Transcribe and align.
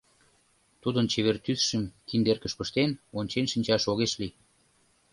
Тудын 0.81 1.05
чевер 1.11 1.37
тӱсшым, 1.45 1.83
киндеркыш 2.07 2.53
пыштен, 2.59 2.91
ончен 3.17 3.45
шинчаш 3.51 3.83
огеш 3.91 4.11
лий. 4.19 4.33